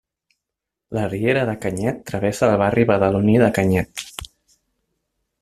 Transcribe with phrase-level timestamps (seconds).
[0.97, 4.05] La riera de Canyet travessa el barri badaloní de Canyet.